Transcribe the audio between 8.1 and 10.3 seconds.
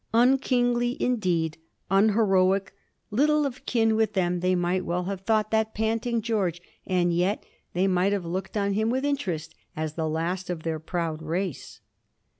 have looked on him with interest as the